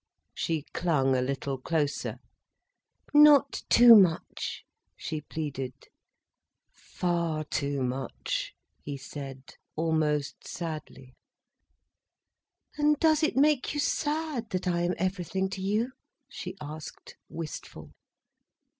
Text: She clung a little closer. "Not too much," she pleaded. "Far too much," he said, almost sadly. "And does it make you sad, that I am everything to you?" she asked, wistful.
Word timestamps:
She 0.33 0.63
clung 0.73 1.15
a 1.15 1.21
little 1.21 1.59
closer. 1.59 2.17
"Not 3.13 3.61
too 3.69 3.95
much," 3.95 4.65
she 4.97 5.21
pleaded. 5.21 5.73
"Far 6.71 7.43
too 7.43 7.83
much," 7.83 8.55
he 8.81 8.97
said, 8.97 9.43
almost 9.75 10.47
sadly. 10.47 11.13
"And 12.79 12.97
does 12.99 13.21
it 13.21 13.35
make 13.37 13.75
you 13.75 13.79
sad, 13.79 14.49
that 14.49 14.67
I 14.67 14.81
am 14.81 14.95
everything 14.97 15.51
to 15.51 15.61
you?" 15.61 15.91
she 16.27 16.55
asked, 16.59 17.15
wistful. 17.29 17.91